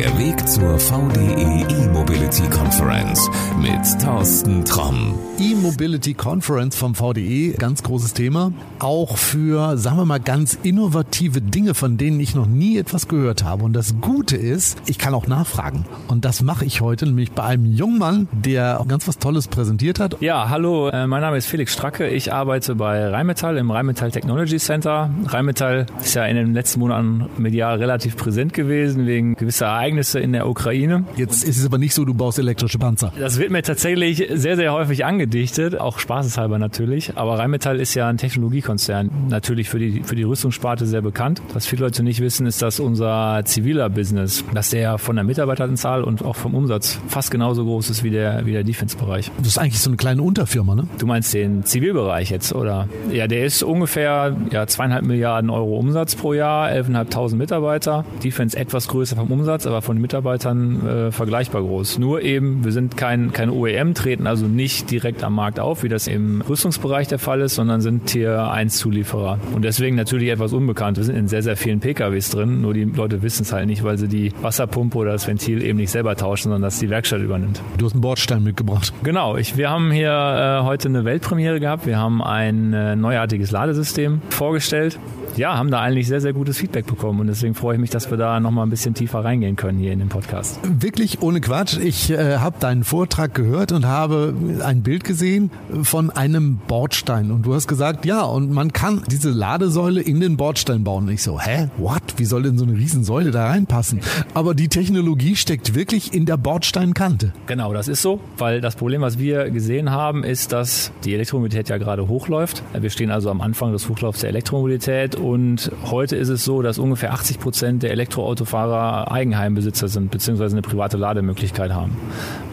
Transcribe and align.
Der 0.00 0.18
Weg 0.18 0.48
zur 0.48 0.78
VDE 0.78 1.66
E-Mobility 1.68 2.48
Conference 2.48 3.30
mit 3.60 4.02
Thorsten 4.02 4.64
Tromm. 4.64 5.18
E-Mobility 5.38 6.14
Conference 6.14 6.74
vom 6.74 6.94
VDE, 6.94 7.52
ganz 7.58 7.82
großes 7.82 8.14
Thema. 8.14 8.50
Auch 8.78 9.18
für, 9.18 9.76
sagen 9.76 9.98
wir 9.98 10.06
mal, 10.06 10.18
ganz 10.18 10.58
innovative 10.62 11.42
Dinge, 11.42 11.74
von 11.74 11.98
denen 11.98 12.18
ich 12.18 12.34
noch 12.34 12.46
nie 12.46 12.78
etwas 12.78 13.08
gehört 13.08 13.44
habe. 13.44 13.62
Und 13.62 13.74
das 13.74 14.00
Gute 14.00 14.38
ist, 14.38 14.80
ich 14.86 14.96
kann 14.96 15.12
auch 15.12 15.26
nachfragen. 15.26 15.84
Und 16.08 16.24
das 16.24 16.40
mache 16.40 16.64
ich 16.64 16.80
heute, 16.80 17.04
nämlich 17.04 17.32
bei 17.32 17.42
einem 17.42 17.66
jungen 17.66 17.98
Mann, 17.98 18.28
der 18.32 18.82
ganz 18.88 19.06
was 19.06 19.18
Tolles 19.18 19.48
präsentiert 19.48 20.00
hat. 20.00 20.16
Ja, 20.20 20.48
hallo, 20.48 20.88
äh, 20.88 21.06
mein 21.06 21.20
Name 21.20 21.36
ist 21.36 21.46
Felix 21.46 21.74
Stracke. 21.74 22.08
Ich 22.08 22.32
arbeite 22.32 22.74
bei 22.74 23.06
Rheinmetall 23.06 23.58
im 23.58 23.70
Rheinmetall 23.70 24.12
Technology 24.12 24.56
Center. 24.56 25.10
Rheinmetall 25.26 25.84
ist 26.02 26.14
ja 26.14 26.24
in 26.24 26.36
den 26.36 26.54
letzten 26.54 26.80
Monaten 26.80 27.26
medial 27.36 27.76
relativ 27.76 28.16
präsent 28.16 28.54
gewesen 28.54 29.06
wegen 29.06 29.34
gewisser 29.34 29.66
Ereignisse 29.66 29.89
in 29.98 30.32
der 30.32 30.48
Ukraine. 30.48 31.04
Jetzt 31.16 31.44
ist 31.44 31.58
es 31.58 31.66
aber 31.66 31.78
nicht 31.78 31.94
so, 31.94 32.04
du 32.04 32.14
baust 32.14 32.38
elektrische 32.38 32.78
Panzer. 32.78 33.12
Das 33.18 33.38
wird 33.38 33.50
mir 33.50 33.62
tatsächlich 33.62 34.26
sehr, 34.32 34.56
sehr 34.56 34.72
häufig 34.72 35.04
angedichtet, 35.04 35.78
auch 35.78 35.98
spaßeshalber 35.98 36.58
natürlich. 36.58 37.16
Aber 37.16 37.38
Rheinmetall 37.38 37.80
ist 37.80 37.94
ja 37.94 38.08
ein 38.08 38.18
Technologiekonzern, 38.18 39.10
natürlich 39.28 39.68
für 39.68 39.78
die, 39.78 40.02
für 40.02 40.14
die 40.14 40.22
Rüstungssparte 40.22 40.86
sehr 40.86 41.02
bekannt. 41.02 41.42
Was 41.54 41.66
viele 41.66 41.84
Leute 41.84 42.02
nicht 42.02 42.20
wissen, 42.20 42.46
ist, 42.46 42.62
dass 42.62 42.80
unser 42.80 43.42
ziviler 43.44 43.88
Business, 43.90 44.44
dass 44.54 44.70
der 44.70 44.98
von 44.98 45.16
der 45.16 45.24
Mitarbeiteranzahl 45.24 46.04
und 46.04 46.24
auch 46.24 46.36
vom 46.36 46.54
Umsatz 46.54 47.00
fast 47.08 47.30
genauso 47.30 47.64
groß 47.64 47.90
ist 47.90 48.04
wie 48.04 48.10
der, 48.10 48.46
wie 48.46 48.52
der 48.52 48.64
Defense-Bereich. 48.64 49.30
Das 49.38 49.48
ist 49.48 49.58
eigentlich 49.58 49.80
so 49.80 49.90
eine 49.90 49.96
kleine 49.96 50.22
Unterfirma, 50.22 50.74
ne? 50.74 50.86
Du 50.98 51.06
meinst 51.06 51.34
den 51.34 51.64
Zivilbereich 51.64 52.30
jetzt, 52.30 52.54
oder? 52.54 52.88
Ja, 53.12 53.26
der 53.26 53.44
ist 53.44 53.62
ungefähr 53.62 54.36
ja, 54.50 54.66
zweieinhalb 54.66 55.04
Milliarden 55.04 55.50
Euro 55.50 55.78
Umsatz 55.78 56.14
pro 56.14 56.32
Jahr, 56.32 56.68
11.500 56.68 57.36
Mitarbeiter. 57.36 58.04
Defense 58.22 58.56
etwas 58.56 58.88
größer 58.88 59.16
vom 59.16 59.30
Umsatz, 59.30 59.66
aber 59.70 59.82
von 59.82 59.96
den 59.96 60.02
Mitarbeitern 60.02 60.86
äh, 60.86 61.12
vergleichbar 61.12 61.62
groß. 61.62 61.98
Nur 61.98 62.22
eben, 62.22 62.64
wir 62.64 62.72
sind 62.72 62.96
kein, 62.96 63.32
kein 63.32 63.50
OEM, 63.50 63.94
treten 63.94 64.26
also 64.26 64.46
nicht 64.46 64.90
direkt 64.90 65.24
am 65.24 65.34
Markt 65.34 65.60
auf, 65.60 65.82
wie 65.82 65.88
das 65.88 66.06
im 66.06 66.42
Rüstungsbereich 66.42 67.08
der 67.08 67.18
Fall 67.18 67.40
ist, 67.40 67.54
sondern 67.54 67.80
sind 67.80 68.06
Tier 68.06 68.50
1 68.50 68.76
Zulieferer. 68.76 69.38
Und 69.54 69.64
deswegen 69.64 69.96
natürlich 69.96 70.28
etwas 70.28 70.52
unbekannt. 70.52 70.96
Wir 70.96 71.04
sind 71.04 71.16
in 71.16 71.28
sehr, 71.28 71.42
sehr 71.42 71.56
vielen 71.56 71.80
PKWs 71.80 72.30
drin, 72.30 72.60
nur 72.60 72.74
die 72.74 72.84
Leute 72.84 73.22
wissen 73.22 73.42
es 73.42 73.52
halt 73.52 73.66
nicht, 73.66 73.84
weil 73.84 73.98
sie 73.98 74.08
die 74.08 74.32
Wasserpumpe 74.42 74.98
oder 74.98 75.12
das 75.12 75.26
Ventil 75.26 75.62
eben 75.62 75.78
nicht 75.78 75.90
selber 75.90 76.16
tauschen, 76.16 76.44
sondern 76.44 76.62
dass 76.62 76.78
die 76.78 76.90
Werkstatt 76.90 77.20
übernimmt. 77.20 77.62
Du 77.78 77.86
hast 77.86 77.92
einen 77.92 78.00
Bordstein 78.02 78.42
mitgebracht. 78.42 78.92
Genau, 79.02 79.36
ich, 79.36 79.56
wir 79.56 79.70
haben 79.70 79.90
hier 79.90 80.10
äh, 80.10 80.64
heute 80.64 80.88
eine 80.88 81.04
Weltpremiere 81.04 81.60
gehabt. 81.60 81.86
Wir 81.86 81.98
haben 81.98 82.22
ein 82.22 82.72
äh, 82.72 82.96
neuartiges 82.96 83.50
Ladesystem 83.50 84.20
vorgestellt 84.30 84.98
ja, 85.40 85.56
haben 85.56 85.70
da 85.70 85.80
eigentlich 85.80 86.06
sehr, 86.06 86.20
sehr 86.20 86.34
gutes 86.34 86.58
Feedback 86.58 86.86
bekommen 86.86 87.18
und 87.20 87.26
deswegen 87.26 87.54
freue 87.54 87.76
ich 87.76 87.80
mich, 87.80 87.88
dass 87.88 88.10
wir 88.10 88.18
da 88.18 88.38
nochmal 88.40 88.66
ein 88.66 88.70
bisschen 88.70 88.92
tiefer 88.92 89.24
reingehen 89.24 89.56
können 89.56 89.78
hier 89.78 89.90
in 89.90 89.98
den 89.98 90.10
Podcast. 90.10 90.60
Wirklich 90.64 91.22
ohne 91.22 91.40
Quatsch. 91.40 91.78
Ich 91.78 92.10
äh, 92.10 92.36
habe 92.36 92.58
deinen 92.60 92.84
Vortrag 92.84 93.34
gehört 93.34 93.72
und 93.72 93.86
habe 93.86 94.34
ein 94.62 94.82
Bild 94.82 95.02
gesehen 95.02 95.50
von 95.82 96.10
einem 96.10 96.58
Bordstein 96.68 97.30
und 97.30 97.46
du 97.46 97.54
hast 97.54 97.68
gesagt, 97.68 98.04
ja, 98.04 98.20
und 98.20 98.52
man 98.52 98.74
kann 98.74 99.02
diese 99.10 99.30
Ladesäule 99.30 100.02
in 100.02 100.20
den 100.20 100.36
Bordstein 100.36 100.84
bauen. 100.84 101.04
Und 101.04 101.14
ich 101.14 101.22
so, 101.22 101.40
hä, 101.40 101.70
what? 101.78 102.02
Wie 102.18 102.26
soll 102.26 102.42
denn 102.42 102.58
so 102.58 102.66
eine 102.66 102.74
Riesensäule 102.74 103.30
da 103.30 103.46
reinpassen? 103.46 104.00
Aber 104.34 104.54
die 104.54 104.68
Technologie 104.68 105.36
steckt 105.36 105.74
wirklich 105.74 106.12
in 106.12 106.26
der 106.26 106.36
Bordsteinkante. 106.36 107.32
Genau, 107.46 107.72
das 107.72 107.88
ist 107.88 108.02
so, 108.02 108.20
weil 108.36 108.60
das 108.60 108.76
Problem, 108.76 109.00
was 109.00 109.18
wir 109.18 109.48
gesehen 109.48 109.90
haben, 109.90 110.22
ist, 110.22 110.52
dass 110.52 110.92
die 111.04 111.14
Elektromobilität 111.14 111.70
ja 111.70 111.78
gerade 111.78 112.08
hochläuft. 112.08 112.62
Wir 112.78 112.90
stehen 112.90 113.10
also 113.10 113.30
am 113.30 113.40
Anfang 113.40 113.72
des 113.72 113.88
Hochlaufs 113.88 114.20
der 114.20 114.28
Elektromobilität 114.28 115.14
und 115.14 115.29
heute 115.36 116.16
ist 116.16 116.28
es 116.28 116.44
so, 116.44 116.62
dass 116.62 116.78
ungefähr 116.78 117.12
80 117.12 117.38
Prozent 117.38 117.82
der 117.82 117.90
Elektroautofahrer 117.90 119.10
Eigenheimbesitzer 119.10 119.88
sind, 119.88 120.10
beziehungsweise 120.10 120.54
eine 120.54 120.62
private 120.62 120.96
Lademöglichkeit 120.96 121.72
haben. 121.72 121.96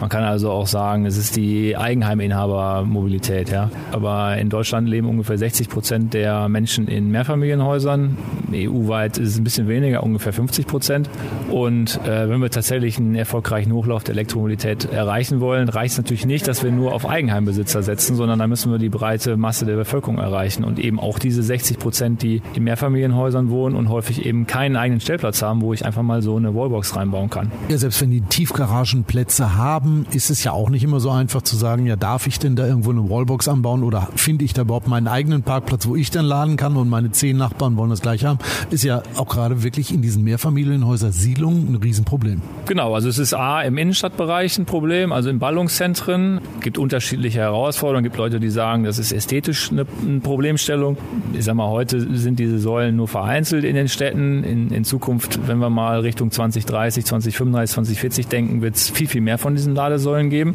Man 0.00 0.08
kann 0.08 0.24
also 0.24 0.50
auch 0.50 0.66
sagen, 0.66 1.06
es 1.06 1.16
ist 1.16 1.36
die 1.36 1.76
Eigenheiminhabermobilität. 1.76 3.50
Ja. 3.50 3.70
Aber 3.92 4.36
in 4.36 4.48
Deutschland 4.48 4.88
leben 4.88 5.08
ungefähr 5.08 5.38
60 5.38 5.68
Prozent 5.68 6.14
der 6.14 6.48
Menschen 6.48 6.88
in 6.88 7.10
Mehrfamilienhäusern. 7.10 8.16
EU-weit 8.52 9.18
ist 9.18 9.30
es 9.30 9.38
ein 9.38 9.44
bisschen 9.44 9.68
weniger, 9.68 10.02
ungefähr 10.02 10.32
50 10.32 10.66
Prozent. 10.66 11.10
Und 11.50 12.00
äh, 12.06 12.28
wenn 12.28 12.40
wir 12.40 12.50
tatsächlich 12.50 12.98
einen 12.98 13.14
erfolgreichen 13.14 13.72
Hochlauf 13.72 14.04
der 14.04 14.14
Elektromobilität 14.14 14.90
erreichen 14.92 15.40
wollen, 15.40 15.68
reicht 15.68 15.92
es 15.92 15.98
natürlich 15.98 16.26
nicht, 16.26 16.46
dass 16.48 16.62
wir 16.62 16.70
nur 16.70 16.94
auf 16.94 17.08
Eigenheimbesitzer 17.08 17.82
setzen, 17.82 18.16
sondern 18.16 18.38
da 18.38 18.46
müssen 18.46 18.70
wir 18.70 18.78
die 18.78 18.88
breite 18.88 19.36
Masse 19.36 19.66
der 19.66 19.76
Bevölkerung 19.76 20.18
erreichen 20.18 20.64
und 20.64 20.78
eben 20.78 21.00
auch 21.00 21.18
diese 21.18 21.42
60 21.42 21.78
Prozent, 21.78 22.22
die 22.22 22.42
in 22.58 22.64
Mehrfamilienhäusern 22.64 23.50
wohnen 23.50 23.74
und 23.74 23.88
häufig 23.88 24.26
eben 24.26 24.46
keinen 24.46 24.76
eigenen 24.76 25.00
Stellplatz 25.00 25.42
haben, 25.42 25.62
wo 25.62 25.72
ich 25.72 25.84
einfach 25.84 26.02
mal 26.02 26.22
so 26.22 26.36
eine 26.36 26.54
Wallbox 26.54 26.96
reinbauen 26.96 27.30
kann. 27.30 27.50
Ja, 27.68 27.78
selbst 27.78 28.00
wenn 28.02 28.10
die 28.10 28.20
Tiefgaragenplätze 28.20 29.56
haben, 29.56 30.06
ist 30.12 30.30
es 30.30 30.44
ja 30.44 30.52
auch 30.52 30.70
nicht 30.70 30.84
immer 30.84 31.00
so 31.00 31.10
einfach 31.10 31.42
zu 31.42 31.56
sagen, 31.56 31.86
ja, 31.86 31.96
darf 31.96 32.26
ich 32.26 32.38
denn 32.38 32.56
da 32.56 32.66
irgendwo 32.66 32.90
eine 32.90 33.08
Wallbox 33.08 33.48
anbauen 33.48 33.82
oder 33.82 34.08
finde 34.16 34.44
ich 34.44 34.52
da 34.52 34.62
überhaupt 34.62 34.88
meinen 34.88 35.08
eigenen 35.08 35.42
Parkplatz, 35.42 35.86
wo 35.86 35.96
ich 35.96 36.10
dann 36.10 36.24
laden 36.24 36.56
kann 36.56 36.76
und 36.76 36.88
meine 36.88 37.10
zehn 37.12 37.36
Nachbarn 37.36 37.76
wollen 37.76 37.90
das 37.90 38.02
gleich 38.02 38.24
haben, 38.24 38.38
ist 38.70 38.84
ja 38.84 39.02
auch 39.16 39.28
gerade 39.28 39.62
wirklich 39.62 39.92
in 39.92 40.02
diesen 40.02 40.24
Mehrfamilienhäusern 40.24 41.12
Siedlungen 41.12 41.72
ein 41.72 41.76
Riesenproblem. 41.76 42.42
Genau, 42.66 42.94
also 42.94 43.08
es 43.08 43.18
ist 43.18 43.34
A 43.34 43.62
im 43.62 43.78
Innenstadtbereich 43.78 44.58
ein 44.58 44.66
Problem, 44.66 45.12
also 45.12 45.30
in 45.30 45.38
Ballungszentren 45.38 46.40
gibt 46.60 46.76
unterschiedliche 46.76 47.38
Herausforderungen, 47.38 48.04
gibt 48.04 48.16
Leute, 48.16 48.40
die 48.40 48.50
sagen, 48.50 48.84
das 48.84 48.98
ist 48.98 49.12
ästhetisch 49.12 49.70
eine, 49.70 49.86
Problemstellung. 50.20 50.96
Ich 51.32 51.44
sag 51.44 51.54
mal, 51.54 51.68
heute 51.68 52.00
sind 52.16 52.38
diese 52.48 52.58
Säulen 52.58 52.96
nur 52.96 53.08
vereinzelt 53.08 53.64
in 53.64 53.74
den 53.74 53.88
Städten. 53.88 54.42
In, 54.42 54.70
in 54.70 54.84
Zukunft, 54.84 55.46
wenn 55.46 55.58
wir 55.58 55.70
mal 55.70 56.00
Richtung 56.00 56.30
2030, 56.30 57.04
2035, 57.04 57.74
2040 57.74 58.26
denken, 58.28 58.62
wird 58.62 58.76
es 58.76 58.88
viel, 58.90 59.06
viel 59.06 59.20
mehr 59.20 59.38
von 59.38 59.54
diesen 59.54 59.74
Ladesäulen 59.74 60.30
geben. 60.30 60.54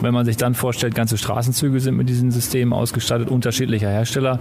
Wenn 0.00 0.12
man 0.14 0.26
sich 0.26 0.36
dann 0.36 0.54
vorstellt, 0.54 0.94
ganze 0.94 1.16
Straßenzüge 1.16 1.80
sind 1.80 1.96
mit 1.96 2.08
diesen 2.08 2.30
Systemen 2.30 2.72
ausgestattet, 2.72 3.28
unterschiedlicher 3.28 3.88
Hersteller, 3.88 4.38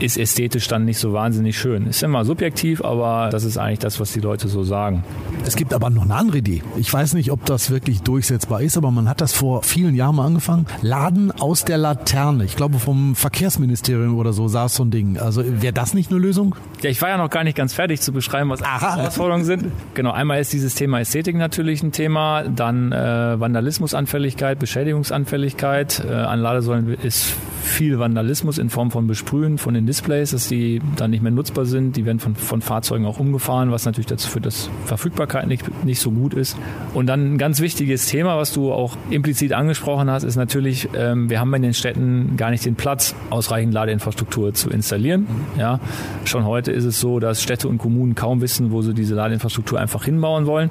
ist 0.00 0.18
ästhetisch 0.18 0.68
dann 0.68 0.84
nicht 0.84 0.98
so 0.98 1.12
wahnsinnig 1.12 1.58
schön. 1.58 1.86
Ist 1.86 2.02
immer 2.02 2.24
subjektiv, 2.24 2.84
aber 2.84 3.30
das 3.30 3.44
ist 3.44 3.56
eigentlich 3.56 3.78
das, 3.78 4.00
was 4.00 4.12
die 4.12 4.20
Leute 4.20 4.48
so 4.48 4.62
sagen. 4.62 5.04
Es 5.46 5.56
gibt 5.56 5.72
aber 5.72 5.90
noch 5.90 6.02
eine 6.02 6.14
andere 6.14 6.38
Idee. 6.38 6.62
Ich 6.76 6.92
weiß 6.92 7.14
nicht, 7.14 7.30
ob 7.30 7.44
das 7.46 7.70
wirklich 7.70 8.02
durchsetzbar 8.02 8.62
ist, 8.62 8.76
aber 8.76 8.90
man 8.90 9.08
hat 9.08 9.20
das 9.20 9.32
vor 9.32 9.62
vielen 9.62 9.94
Jahren 9.94 10.16
mal 10.16 10.26
angefangen. 10.26 10.66
Laden 10.82 11.32
aus 11.32 11.64
der 11.64 11.78
Laterne. 11.78 12.44
Ich 12.44 12.56
glaube, 12.56 12.78
vom 12.78 13.14
Verkehrsministerium 13.14 14.16
oder 14.16 14.32
so 14.32 14.48
saß 14.48 14.74
so 14.74 14.84
ein 14.84 14.90
Ding. 14.90 15.18
Also 15.18 15.42
wäre 15.44 15.72
das 15.72 15.94
nicht 15.94 16.10
eine 16.10 16.20
Lösung? 16.20 16.33
Ja, 16.82 16.90
ich 16.90 17.00
war 17.00 17.08
ja 17.08 17.16
noch 17.16 17.30
gar 17.30 17.44
nicht 17.44 17.56
ganz 17.56 17.72
fertig 17.72 18.00
zu 18.00 18.12
beschreiben, 18.12 18.50
was 18.50 18.62
Aha. 18.62 18.96
Herausforderungen 18.96 19.44
sind. 19.44 19.72
Genau, 19.94 20.12
einmal 20.12 20.40
ist 20.40 20.52
dieses 20.52 20.74
Thema 20.74 21.00
Ästhetik 21.00 21.36
natürlich 21.36 21.82
ein 21.82 21.92
Thema, 21.92 22.42
dann 22.44 22.92
äh, 22.92 23.40
Vandalismusanfälligkeit, 23.40 24.58
Beschädigungsanfälligkeit. 24.58 26.04
Äh, 26.06 26.12
an 26.12 26.40
Ladesäulen 26.40 26.94
ist 27.02 27.34
viel 27.64 27.98
Vandalismus 27.98 28.58
in 28.58 28.70
Form 28.70 28.90
von 28.90 29.06
Besprühen 29.06 29.58
von 29.58 29.74
den 29.74 29.86
Displays, 29.86 30.30
dass 30.32 30.48
die 30.48 30.80
dann 30.96 31.10
nicht 31.10 31.22
mehr 31.22 31.32
nutzbar 31.32 31.64
sind. 31.64 31.96
Die 31.96 32.04
werden 32.04 32.20
von, 32.20 32.36
von 32.36 32.60
Fahrzeugen 32.60 33.06
auch 33.06 33.18
umgefahren, 33.18 33.70
was 33.70 33.86
natürlich 33.86 34.06
dazu 34.06 34.28
führt, 34.28 34.46
dass 34.46 34.70
Verfügbarkeit 34.84 35.46
nicht, 35.46 35.84
nicht 35.84 36.00
so 36.00 36.10
gut 36.10 36.34
ist. 36.34 36.56
Und 36.92 37.06
dann 37.06 37.34
ein 37.34 37.38
ganz 37.38 37.60
wichtiges 37.60 38.06
Thema, 38.06 38.36
was 38.36 38.52
du 38.52 38.72
auch 38.72 38.96
implizit 39.10 39.52
angesprochen 39.52 40.10
hast, 40.10 40.22
ist 40.24 40.36
natürlich, 40.36 40.88
ähm, 40.94 41.30
wir 41.30 41.40
haben 41.40 41.52
in 41.54 41.62
den 41.62 41.74
Städten 41.74 42.36
gar 42.36 42.50
nicht 42.50 42.64
den 42.64 42.74
Platz, 42.74 43.14
ausreichend 43.30 43.72
Ladeinfrastruktur 43.72 44.52
zu 44.52 44.70
installieren. 44.70 45.26
Ja, 45.58 45.80
schon 46.28 46.44
heute 46.44 46.72
ist 46.72 46.84
es 46.84 47.00
so, 47.00 47.20
dass 47.20 47.42
Städte 47.42 47.68
und 47.68 47.78
Kommunen 47.78 48.14
kaum 48.14 48.40
wissen, 48.40 48.70
wo 48.70 48.82
sie 48.82 48.94
diese 48.94 49.14
Ladeinfrastruktur 49.14 49.80
einfach 49.80 50.04
hinbauen 50.04 50.46
wollen, 50.46 50.70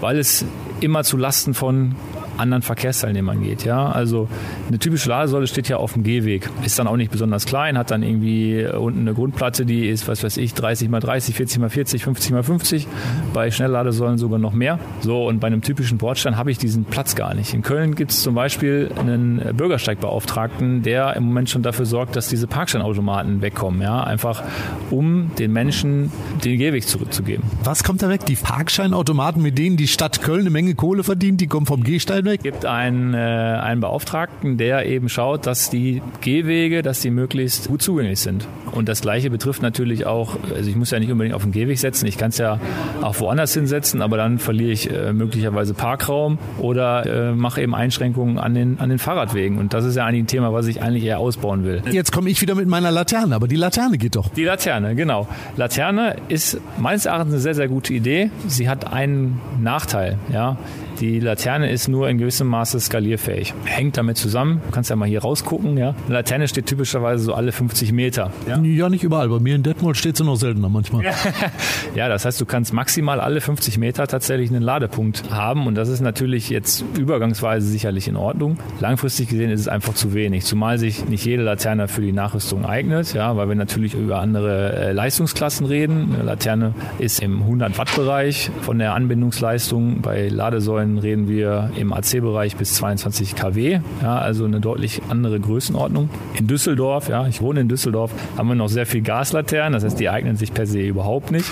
weil 0.00 0.18
es 0.18 0.44
immer 0.80 1.04
zu 1.04 1.16
Lasten 1.16 1.54
von 1.54 1.94
anderen 2.38 2.62
Verkehrsteilnehmern 2.62 3.42
geht. 3.42 3.64
Ja? 3.64 3.90
Also 3.90 4.28
eine 4.68 4.78
typische 4.78 5.08
Ladesäule 5.08 5.46
steht 5.46 5.68
ja 5.68 5.76
auf 5.76 5.94
dem 5.94 6.02
Gehweg, 6.02 6.48
ist 6.64 6.78
dann 6.78 6.86
auch 6.86 6.96
nicht 6.96 7.10
besonders 7.10 7.46
klein, 7.46 7.78
hat 7.78 7.90
dann 7.90 8.02
irgendwie 8.02 8.66
unten 8.66 9.00
eine 9.00 9.14
Grundplatte, 9.14 9.64
die 9.64 9.88
ist, 9.88 10.08
was 10.08 10.22
weiß 10.22 10.36
ich, 10.36 10.54
30 10.54 10.88
mal 10.88 11.00
30, 11.00 11.34
40 11.34 11.58
mal 11.58 11.70
40, 11.70 12.04
50 12.04 12.32
mal 12.32 12.42
50, 12.42 12.86
bei 13.32 13.50
Schnellladesäulen 13.50 14.18
sogar 14.18 14.38
noch 14.38 14.52
mehr. 14.52 14.78
So, 15.00 15.26
und 15.26 15.40
bei 15.40 15.46
einem 15.46 15.62
typischen 15.62 15.98
Bordstein 15.98 16.36
habe 16.36 16.50
ich 16.50 16.58
diesen 16.58 16.84
Platz 16.84 17.14
gar 17.14 17.34
nicht. 17.34 17.54
In 17.54 17.62
Köln 17.62 17.94
gibt 17.94 18.10
es 18.10 18.22
zum 18.22 18.34
Beispiel 18.34 18.90
einen 18.98 19.56
Bürgersteigbeauftragten, 19.56 20.82
der 20.82 21.16
im 21.16 21.24
Moment 21.24 21.50
schon 21.50 21.62
dafür 21.62 21.86
sorgt, 21.86 22.16
dass 22.16 22.28
diese 22.28 22.46
Parksteinautomaten 22.46 23.42
wegkommen, 23.42 23.80
ja, 23.80 24.04
einfach 24.04 24.42
um 24.90 25.30
den 25.38 25.52
Menschen 25.52 26.12
den 26.44 26.58
Gehweg 26.58 26.86
zurückzugeben. 26.86 27.44
Was 27.64 27.82
kommt 27.84 28.02
da 28.02 28.08
weg? 28.08 28.26
Die 28.26 28.36
Parkscheinautomaten, 28.36 29.42
mit 29.42 29.58
denen 29.58 29.76
die 29.76 29.88
Stadt 29.88 30.22
Köln 30.22 30.40
eine 30.40 30.50
Menge 30.50 30.74
Kohle 30.74 31.02
verdient, 31.02 31.40
die 31.40 31.46
kommen 31.46 31.66
vom 31.66 31.82
Gehsteig 31.82 32.25
Es 32.34 32.42
gibt 32.42 32.64
einen, 32.64 33.14
äh, 33.14 33.16
einen 33.16 33.80
Beauftragten, 33.80 34.56
der 34.58 34.86
eben 34.86 35.08
schaut, 35.08 35.46
dass 35.46 35.70
die 35.70 36.02
Gehwege, 36.20 36.82
dass 36.82 37.00
die 37.00 37.10
möglichst 37.10 37.68
gut 37.68 37.82
zugänglich 37.82 38.20
sind. 38.20 38.46
Und 38.72 38.88
das 38.88 39.00
Gleiche 39.00 39.30
betrifft 39.30 39.62
natürlich 39.62 40.06
auch, 40.06 40.36
also 40.54 40.68
ich 40.68 40.76
muss 40.76 40.90
ja 40.90 40.98
nicht 40.98 41.10
unbedingt 41.10 41.34
auf 41.34 41.42
den 41.42 41.52
Gehweg 41.52 41.78
setzen, 41.78 42.06
ich 42.06 42.18
kann 42.18 42.30
es 42.30 42.38
ja 42.38 42.60
auch 43.00 43.18
woanders 43.20 43.54
hinsetzen, 43.54 44.02
aber 44.02 44.16
dann 44.16 44.38
verliere 44.38 44.70
ich 44.70 44.90
äh, 44.90 45.12
möglicherweise 45.12 45.72
Parkraum 45.72 46.38
oder 46.58 47.06
äh, 47.06 47.32
mache 47.32 47.62
eben 47.62 47.74
Einschränkungen 47.74 48.38
an 48.38 48.54
den, 48.54 48.78
an 48.78 48.90
den 48.90 48.98
Fahrradwegen. 48.98 49.58
Und 49.58 49.72
das 49.72 49.84
ist 49.84 49.96
ja 49.96 50.04
eigentlich 50.04 50.24
ein 50.24 50.26
Thema, 50.26 50.52
was 50.52 50.66
ich 50.66 50.82
eigentlich 50.82 51.04
eher 51.04 51.18
ausbauen 51.18 51.64
will. 51.64 51.82
Jetzt 51.90 52.12
komme 52.12 52.28
ich 52.30 52.40
wieder 52.42 52.54
mit 52.54 52.68
meiner 52.68 52.90
Laterne, 52.90 53.34
aber 53.34 53.48
die 53.48 53.56
Laterne 53.56 53.98
geht 53.98 54.16
doch. 54.16 54.28
Die 54.30 54.44
Laterne, 54.44 54.94
genau. 54.94 55.28
Laterne 55.56 56.16
ist 56.28 56.60
meines 56.78 57.06
Erachtens 57.06 57.34
eine 57.34 57.40
sehr, 57.40 57.54
sehr 57.54 57.68
gute 57.68 57.94
Idee. 57.94 58.30
Sie 58.46 58.68
hat 58.68 58.92
einen 58.92 59.40
Nachteil, 59.60 60.18
ja. 60.32 60.56
Die 61.00 61.20
Laterne 61.20 61.70
ist 61.70 61.88
nur 61.88 62.08
in 62.08 62.16
gewissem 62.16 62.46
Maße 62.46 62.80
skalierfähig. 62.80 63.52
Hängt 63.64 63.98
damit 63.98 64.16
zusammen. 64.16 64.62
Du 64.64 64.72
kannst 64.72 64.88
ja 64.88 64.96
mal 64.96 65.06
hier 65.06 65.20
rausgucken. 65.20 65.76
Ja. 65.76 65.94
Eine 66.06 66.14
Laterne 66.14 66.48
steht 66.48 66.66
typischerweise 66.66 67.24
so 67.24 67.34
alle 67.34 67.52
50 67.52 67.92
Meter. 67.92 68.32
Ja, 68.48 68.58
ja 68.62 68.88
nicht 68.88 69.04
überall. 69.04 69.28
Bei 69.28 69.38
mir 69.38 69.56
in 69.56 69.62
Detmold 69.62 69.98
steht 69.98 70.16
sie 70.16 70.24
noch 70.24 70.36
seltener 70.36 70.70
manchmal. 70.70 71.04
ja, 71.94 72.08
das 72.08 72.24
heißt, 72.24 72.40
du 72.40 72.46
kannst 72.46 72.72
maximal 72.72 73.20
alle 73.20 73.42
50 73.42 73.76
Meter 73.76 74.06
tatsächlich 74.06 74.48
einen 74.48 74.62
Ladepunkt 74.62 75.30
haben. 75.30 75.66
Und 75.66 75.74
das 75.74 75.90
ist 75.90 76.00
natürlich 76.00 76.48
jetzt 76.48 76.82
übergangsweise 76.98 77.66
sicherlich 77.66 78.08
in 78.08 78.16
Ordnung. 78.16 78.56
Langfristig 78.80 79.28
gesehen 79.28 79.50
ist 79.50 79.60
es 79.60 79.68
einfach 79.68 79.92
zu 79.92 80.14
wenig. 80.14 80.44
Zumal 80.46 80.78
sich 80.78 81.06
nicht 81.06 81.26
jede 81.26 81.42
Laterne 81.42 81.88
für 81.88 82.00
die 82.00 82.12
Nachrüstung 82.12 82.64
eignet. 82.64 83.12
Ja, 83.12 83.36
weil 83.36 83.48
wir 83.48 83.54
natürlich 83.54 83.92
über 83.92 84.20
andere 84.20 84.72
äh, 84.72 84.92
Leistungsklassen 84.92 85.66
reden. 85.66 86.14
Eine 86.14 86.22
Laterne 86.22 86.72
ist 86.98 87.20
im 87.20 87.42
100 87.42 87.76
Watt 87.76 87.94
Bereich 87.94 88.50
von 88.62 88.78
der 88.78 88.94
Anbindungsleistung. 88.94 90.00
Bei 90.00 90.28
Ladesäulen 90.28 90.85
dann 90.86 90.98
reden 90.98 91.28
wir 91.28 91.70
im 91.76 91.92
AC-Bereich 91.92 92.56
bis 92.56 92.74
22 92.74 93.34
kW, 93.34 93.80
ja, 94.02 94.18
also 94.18 94.44
eine 94.44 94.60
deutlich 94.60 95.02
andere 95.08 95.40
Größenordnung. 95.40 96.08
In 96.38 96.46
Düsseldorf, 96.46 97.08
ja, 97.08 97.26
ich 97.26 97.40
wohne 97.40 97.60
in 97.60 97.68
Düsseldorf, 97.68 98.12
haben 98.36 98.48
wir 98.48 98.54
noch 98.54 98.68
sehr 98.68 98.86
viel 98.86 99.02
Gaslaternen, 99.02 99.72
das 99.72 99.84
heißt, 99.84 99.98
die 99.98 100.08
eignen 100.08 100.36
sich 100.36 100.52
per 100.52 100.66
se 100.66 100.80
überhaupt 100.80 101.30
nicht. 101.30 101.46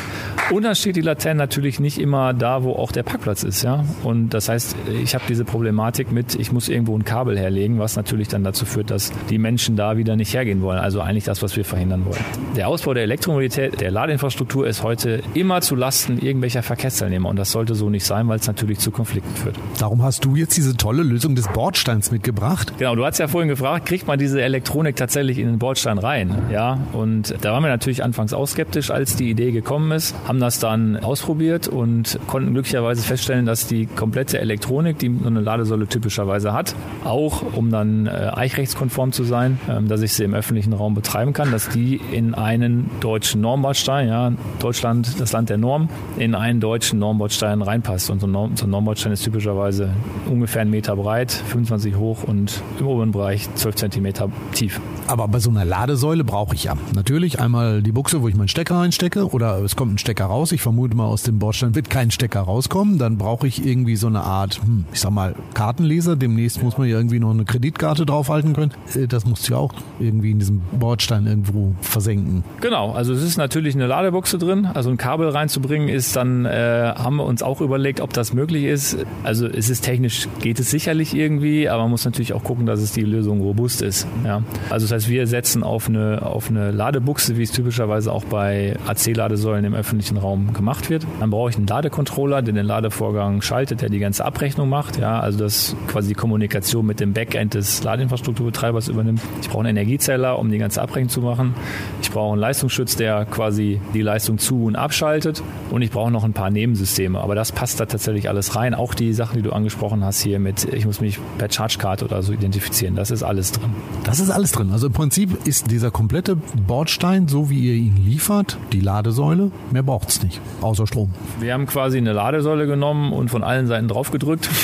Und 0.51 0.65
dann 0.65 0.75
steht 0.75 0.97
die 0.97 1.01
Laterne 1.01 1.39
natürlich 1.39 1.81
nicht 1.81 1.99
immer 1.99 2.35
da, 2.35 2.65
wo 2.65 2.73
auch 2.73 2.93
der 2.93 3.03
Parkplatz 3.03 3.43
ist, 3.43 3.63
ja. 3.63 3.85
Und 4.03 4.35
das 4.35 4.49
heißt, 4.49 4.77
ich 5.03 5.15
habe 5.15 5.25
diese 5.29 5.45
Problematik 5.45 6.13
mit, 6.13 6.35
ich 6.35 6.53
muss 6.53 6.69
irgendwo 6.69 6.97
ein 6.97 7.05
Kabel 7.05 7.39
herlegen, 7.39 7.79
was 7.79 7.97
natürlich 7.97 8.29
dann 8.29 8.45
dazu 8.45 8.67
führt, 8.67 8.91
dass 8.91 9.13
die 9.31 9.39
Menschen 9.39 9.77
da 9.77 9.97
wieder 9.97 10.17
nicht 10.17 10.35
hergehen 10.35 10.61
wollen. 10.63 10.79
Also 10.79 11.01
eigentlich 11.01 11.25
das, 11.25 11.43
was 11.43 11.57
wir 11.57 11.65
verhindern 11.65 12.05
wollen. 12.05 12.19
Der 12.57 12.69
Ausbau 12.69 12.95
der 12.95 13.05
Elektromobilität, 13.05 13.81
der 13.81 13.91
Ladeinfrastruktur 13.91 14.67
ist 14.67 14.83
heute 14.83 15.23
immer 15.35 15.61
zu 15.61 15.75
Lasten 15.75 16.19
irgendwelcher 16.19 16.63
Verkehrsteilnehmer. 16.63 17.29
Und 17.29 17.37
das 17.37 17.51
sollte 17.51 17.75
so 17.75 17.89
nicht 17.89 18.05
sein, 18.05 18.29
weil 18.29 18.39
es 18.39 18.47
natürlich 18.47 18.79
zu 18.79 18.91
Konflikten 18.91 19.24
Konflikten 19.25 19.37
führt. 19.37 19.57
Darum 19.79 20.03
hast 20.03 20.25
du 20.25 20.37
jetzt 20.37 20.57
diese 20.57 20.77
tolle 20.77 21.03
Lösung 21.03 21.35
des 21.35 21.49
Bordsteins 21.49 22.11
mitgebracht. 22.11 22.75
Genau, 22.79 22.95
du 22.95 23.05
hast 23.05 23.19
ja 23.19 23.29
vorhin 23.29 23.49
gefragt, 23.49 23.87
kriegt 23.87 24.07
man 24.07 24.19
diese 24.19 24.43
Elektronik 24.43 24.97
tatsächlich 24.97 25.39
in 25.39 25.47
den 25.47 25.59
Bordstein 25.59 25.99
rein? 25.99 26.35
Ja, 26.53 26.79
und 26.93 27.35
da 27.41 27.53
waren 27.53 27.63
wir 27.63 27.71
natürlich 27.71 28.03
anfangs 28.03 28.33
auch 28.33 28.47
skeptisch, 28.47 28.91
als 28.91 29.17
die 29.17 29.31
Idee 29.31 29.53
gekommen 29.53 29.93
ist, 29.93 30.15
haben 30.27 30.41
das 30.41 30.59
dann 30.59 30.97
ausprobiert 30.97 31.69
und 31.69 32.19
konnten 32.27 32.53
glücklicherweise 32.53 33.03
feststellen, 33.03 33.47
dass 33.47 33.67
die 33.67 33.87
komplette 33.87 34.39
Elektronik, 34.39 34.99
die 34.99 35.15
so 35.21 35.27
eine 35.27 35.41
Ladesäule 35.41 35.87
typischerweise 35.87 36.53
hat, 36.53 36.75
auch 37.05 37.55
um 37.55 37.71
dann 37.71 38.07
äh, 38.07 38.31
eichrechtskonform 38.35 39.13
zu 39.13 39.25
sein, 39.25 39.59
ähm, 39.69 39.89
dass 39.89 40.03
ich 40.03 40.13
sie 40.13 40.25
im 40.25 40.35
öffentlichen 40.35 40.73
Raum 40.73 40.95
betreiben 40.95 41.33
kann, 41.33 41.51
dass 41.51 41.69
die 41.69 42.01
in 42.13 42.35
einen 42.35 42.91
deutschen 43.01 43.41
Normbordstein, 43.41 44.09
ja, 44.09 44.33
Deutschland, 44.61 45.21
das 45.21 45.33
Land 45.33 45.51
der 45.51 45.59
Norm, 45.59 45.89
in 46.17 46.35
einen 46.35 46.61
deutschen 46.61 46.99
Normbordstein 46.99 47.63
reinpasst. 47.63 48.11
Und 48.11 48.21
so 48.21 48.27
ein, 48.27 48.33
Norm, 48.33 48.57
so 48.57 48.67
ein 48.67 48.71
Normbordstein 48.71 49.14
ist 49.15 49.25
typischerweise 49.25 49.91
ungefähr 50.29 50.63
einen 50.63 50.71
Meter 50.71 50.97
breit, 50.97 51.33
25 51.33 51.97
hoch 51.97 52.25
und 52.25 52.63
im 52.79 52.87
oberen 52.87 53.13
Bereich 53.13 53.49
12 53.55 53.75
Zentimeter 53.77 54.31
tief. 54.53 54.81
Aber 55.07 55.29
bei 55.29 55.39
so 55.39 55.51
einer 55.51 55.65
Ladesäule 55.65 56.25
brauche 56.25 56.55
ich 56.55 56.65
ja 56.65 56.75
natürlich 56.95 57.41
einmal 57.41 57.83
die 57.83 57.93
Buchse, 57.93 58.23
wo 58.23 58.29
ich 58.29 58.35
meinen 58.35 58.49
Stecker 58.49 58.77
reinstecke 58.77 59.29
oder 59.31 59.59
es 59.63 59.77
kommt 59.77 59.95
ein 59.95 59.99
Stecker 59.99 60.27
raus. 60.27 60.53
Ich 60.53 60.63
vermute 60.63 60.97
mal, 60.97 61.07
aus 61.07 61.23
dem 61.23 61.39
Bordstein 61.39 61.75
wird 61.75 61.91
kein 61.91 62.11
Stecker 62.11 62.41
rauskommen. 62.41 62.99
Dann 62.99 63.19
brauche 63.19 63.47
ich 63.47 63.65
irgendwie 63.65 63.97
so 63.97 64.07
eine 64.07 64.23
Art, 64.23 64.61
hm, 64.65 64.85
ich 64.93 65.01
sag 65.01 65.11
mal, 65.11 65.35
Kartenleser. 65.55 66.17
Demnächst 66.17 66.63
muss 66.63 66.79
man 66.79 66.89
ja 66.89 66.97
irgendwie 66.97 67.21
noch 67.21 67.31
eine 67.31 67.45
Kreditkarte 67.45 68.07
draufhalten 68.07 68.55
können. 68.55 68.73
Äh, 68.95 69.07
das 69.07 69.27
muss 69.27 69.49
ja 69.49 69.57
auch 69.57 69.73
irgendwie 70.01 70.31
in 70.31 70.39
diesem 70.39 70.63
Bordstein 70.73 71.27
irgendwo 71.27 71.75
versenken. 71.81 72.45
Genau, 72.61 72.93
also 72.93 73.13
es 73.13 73.23
ist 73.23 73.37
natürlich 73.37 73.75
eine 73.75 73.87
Ladebuchse 73.87 74.39
drin. 74.39 74.67
Also 74.67 74.91
ein 74.91 74.97
Kabel 74.97 75.29
reinzubringen 75.29 75.89
ist 75.89 76.17
dann, 76.17 76.45
äh, 76.47 76.93
haben 76.97 77.17
wir 77.17 77.25
uns 77.25 77.43
auch 77.43 77.61
überlegt, 77.61 78.01
ob 78.01 78.13
das 78.13 78.33
möglich 78.33 78.65
ist. 78.65 79.04
Also 79.23 79.47
es 79.47 79.71
ist 79.71 79.83
technisch, 79.83 80.29
geht 80.41 80.59
es 80.61 80.71
sicherlich 80.71 81.15
irgendwie, 81.15 81.69
aber 81.69 81.83
man 81.83 81.91
muss 81.91 82.05
natürlich 82.05 82.33
auch 82.33 82.45
gucken, 82.45 82.67
dass 82.67 82.81
es 82.81 82.93
die 82.93 83.03
Lösung 83.03 83.41
robust 83.41 83.83
ist. 83.83 84.07
Ja. 84.25 84.43
Also 84.71 84.87
das 84.87 84.93
heißt, 84.93 85.09
wir 85.09 85.27
setzen 85.27 85.63
auf 85.63 85.89
eine, 85.89 86.23
auf 86.23 86.51
eine 86.51 86.71
Ladebuchse, 86.71 87.37
wie 87.37 87.43
es 87.43 87.53
typischerweise 87.53 88.13
auch 88.13 88.25
bei 88.25 88.77
AC-Ladesäulen 88.87 89.65
im 89.65 89.75
öffentlichen 89.75 90.17
Raum 90.17 90.53
gemacht 90.53 90.91
wird. 90.91 91.07
Dann 91.21 91.31
brauche 91.31 91.51
ich 91.51 91.57
einen 91.57 91.67
Ladecontroller, 91.67 92.43
der 92.43 92.55
den 92.55 92.67
Ladevorgang 92.67 93.43
schaltet, 93.43 93.83
der 93.83 93.89
die 93.89 93.99
ganze 93.99 94.25
Abrechnung 94.25 94.69
macht. 94.69 94.99
Ja, 94.99 95.21
also 95.21 95.39
das 95.39 95.77
quasi 95.89 96.09
die 96.09 96.15
Kommunikation 96.15 96.87
mit 96.87 97.01
dem 97.01 97.13
Backend 97.13 97.55
des 97.55 97.83
Ladeinfrastrukturbetreibers 97.83 98.89
übernimmt. 98.89 99.21
Ich 99.43 99.49
brauche 99.49 99.61
einen 99.61 99.77
Energiezeller, 99.77 100.39
um 100.39 100.51
die 100.51 100.59
ganze 100.59 100.83
Abrechnung 100.83 101.09
zu 101.09 101.21
machen. 101.21 101.55
Ich 102.03 102.11
brauche 102.11 102.33
einen 102.33 102.41
Leistungsschutz, 102.41 102.97
der 102.97 103.25
quasi 103.25 103.81
die 103.93 104.03
Leistung 104.03 104.39
zu- 104.39 104.65
und 104.65 104.77
abschaltet. 104.77 105.43
Und 105.71 105.83
ich 105.83 105.91
brauche 105.91 106.11
noch 106.11 106.25
ein 106.25 106.33
paar 106.33 106.51
Nebensysteme. 106.51 107.21
Aber 107.21 107.35
das 107.35 107.53
passt 107.53 107.81
da 107.81 107.87
tatsächlich 107.87 108.29
alles 108.29 108.57
rein. 108.57 108.75
Auch 108.75 108.94
die 108.95 109.13
Sachen, 109.13 109.37
die 109.37 109.43
du 109.43 109.53
angesprochen 109.53 110.05
hast 110.05 110.21
hier 110.21 110.39
mit, 110.39 110.65
ich 110.73 110.87
muss 110.87 111.01
mich 111.01 111.19
per 111.39 111.51
Chargecard 111.51 112.03
oder 112.03 112.23
so 112.23 112.33
identifizieren. 112.33 112.95
Das 112.97 113.11
ist 113.11 113.23
alles 113.23 113.53
drin. 113.53 113.71
Das 114.05 114.21
ist 114.21 114.31
alles 114.31 114.53
drin. 114.53 114.71
Also 114.73 114.87
im 114.87 114.93
Prinzip 114.93 115.47
ist 115.47 115.71
dieser 115.71 115.91
komplette 115.91 116.37
Bordstein, 116.37 117.29
so 117.29 117.51
wie 117.51 117.61
ihr 117.61 117.75
ihn 117.75 117.97
liefert, 118.05 118.59
die 118.73 118.81
Ladesäule. 118.81 119.51
Mehr 119.71 119.83
braucht 119.83 120.09
es 120.09 120.23
nicht, 120.23 120.41
außer 120.61 120.87
Strom. 120.87 121.11
Wir 121.41 121.55
haben 121.55 121.67
quasi 121.67 121.99
eine 121.99 122.13
Ladesäule 122.13 122.67
genommen 122.67 123.13
und 123.13 123.31
von 123.31 123.43
allen 123.43 123.67
Seiten 123.67 123.89
drauf 123.89 124.11
gedrückt. 124.11 124.49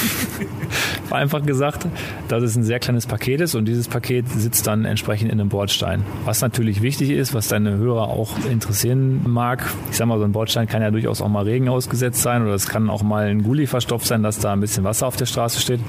einfach 1.12 1.44
gesagt, 1.44 1.86
dass 2.28 2.42
es 2.42 2.56
ein 2.56 2.62
sehr 2.62 2.78
kleines 2.78 3.06
Paket 3.06 3.40
ist 3.40 3.54
und 3.54 3.66
dieses 3.66 3.88
Paket 3.88 4.28
sitzt 4.28 4.66
dann 4.66 4.84
entsprechend 4.84 5.32
in 5.32 5.40
einem 5.40 5.48
Bordstein. 5.48 6.04
Was 6.24 6.40
natürlich 6.40 6.82
wichtig 6.82 7.10
ist, 7.10 7.34
was 7.34 7.48
deine 7.48 7.76
Hörer 7.76 8.08
auch 8.08 8.30
interessieren 8.50 9.22
mag, 9.26 9.64
ich 9.90 9.96
sag 9.96 10.06
mal, 10.06 10.18
so 10.18 10.24
ein 10.24 10.32
Bordstein 10.32 10.66
kann 10.66 10.82
ja 10.82 10.90
durchaus 10.90 11.20
auch 11.20 11.28
mal 11.28 11.44
Regen 11.44 11.68
ausgesetzt 11.68 12.22
sein 12.22 12.42
oder 12.42 12.54
es 12.54 12.68
kann 12.68 12.90
auch 12.90 13.02
mal 13.02 13.26
ein 13.26 13.42
Gully 13.42 13.66
verstopft 13.66 14.06
sein, 14.06 14.19
dass 14.22 14.38
da 14.38 14.52
ein 14.52 14.60
bisschen 14.60 14.84
Wasser 14.84 15.06
auf 15.06 15.16
der 15.16 15.26
Straße 15.26 15.60
steht. 15.60 15.80